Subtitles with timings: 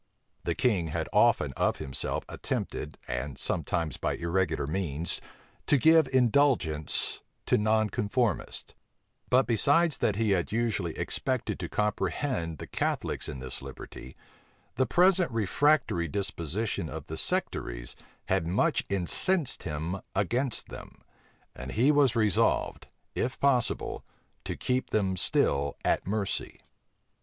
[0.45, 5.21] The king had often of himself attempted, and sometimes by irregular means,
[5.67, 8.73] to give indulgence to nonconformists:
[9.29, 14.15] but besides that he had usually expected to comprehend the Catholics in this liberty,
[14.73, 17.95] the present refractory disposition of the sectaries
[18.25, 21.03] had much incensed him against them;
[21.55, 24.03] and he was resolved, if possible,
[24.45, 26.59] to keep them still at mercy.